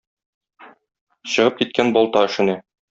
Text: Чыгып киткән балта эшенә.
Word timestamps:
Чыгып 1.35 1.63
киткән 1.63 1.97
балта 2.01 2.29
эшенә. 2.31 2.63